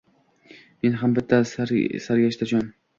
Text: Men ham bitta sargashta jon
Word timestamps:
Men 0.87 0.97
ham 1.03 1.15
bitta 1.19 1.41
sargashta 1.53 2.53
jon 2.55 2.77